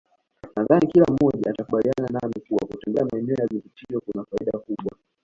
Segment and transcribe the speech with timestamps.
[0.55, 4.95] Nadhani kila mmoja atakubaliana nami kuwa kutembelea maeneo ya vivutio kuna faida kubwa